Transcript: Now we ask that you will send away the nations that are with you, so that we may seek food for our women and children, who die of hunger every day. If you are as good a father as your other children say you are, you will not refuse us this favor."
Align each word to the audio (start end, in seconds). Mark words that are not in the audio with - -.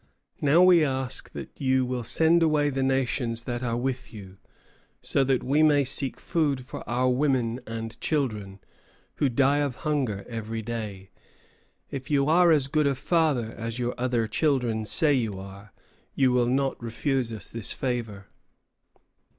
Now 0.41 0.63
we 0.63 0.83
ask 0.83 1.31
that 1.33 1.61
you 1.61 1.85
will 1.85 2.01
send 2.03 2.41
away 2.41 2.71
the 2.71 2.81
nations 2.81 3.43
that 3.43 3.61
are 3.61 3.77
with 3.77 4.11
you, 4.11 4.39
so 4.99 5.23
that 5.23 5.43
we 5.43 5.61
may 5.61 5.83
seek 5.83 6.19
food 6.19 6.61
for 6.65 6.83
our 6.89 7.07
women 7.07 7.59
and 7.67 8.01
children, 8.01 8.61
who 9.17 9.29
die 9.29 9.59
of 9.59 9.75
hunger 9.85 10.25
every 10.27 10.63
day. 10.63 11.11
If 11.91 12.09
you 12.09 12.25
are 12.27 12.49
as 12.51 12.65
good 12.67 12.87
a 12.87 12.95
father 12.95 13.51
as 13.51 13.77
your 13.77 13.93
other 13.95 14.25
children 14.27 14.85
say 14.85 15.13
you 15.13 15.37
are, 15.39 15.71
you 16.15 16.31
will 16.31 16.47
not 16.49 16.81
refuse 16.81 17.31
us 17.31 17.51
this 17.51 17.71
favor." 17.71 18.25